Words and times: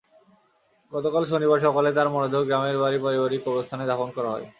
গতকাল 0.91 1.23
শনিবার 1.31 1.59
সকালে 1.59 1.89
তাঁর 1.93 2.07
মরদেহ 2.13 2.41
গ্রামের 2.47 2.77
বাড়ির 2.81 3.03
পারিবারিক 3.05 3.41
কবরস্থানে 3.45 3.83
দাফন 3.87 4.09
করা 4.17 4.29
হয়। 4.33 4.45